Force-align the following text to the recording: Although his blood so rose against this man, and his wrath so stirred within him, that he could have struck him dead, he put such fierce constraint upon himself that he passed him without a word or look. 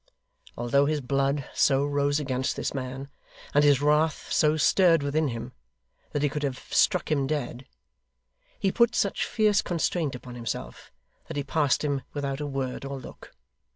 Although 0.57 0.87
his 0.87 0.99
blood 0.99 1.47
so 1.53 1.85
rose 1.85 2.19
against 2.19 2.55
this 2.55 2.73
man, 2.73 3.07
and 3.53 3.63
his 3.63 3.83
wrath 3.83 4.31
so 4.31 4.57
stirred 4.57 5.03
within 5.03 5.27
him, 5.27 5.51
that 6.11 6.23
he 6.23 6.27
could 6.27 6.41
have 6.41 6.57
struck 6.73 7.11
him 7.11 7.27
dead, 7.27 7.67
he 8.57 8.71
put 8.71 8.95
such 8.95 9.27
fierce 9.27 9.61
constraint 9.61 10.15
upon 10.15 10.33
himself 10.33 10.91
that 11.27 11.37
he 11.37 11.43
passed 11.43 11.83
him 11.83 12.01
without 12.13 12.39
a 12.41 12.47
word 12.47 12.83
or 12.83 12.97
look. 12.97 13.33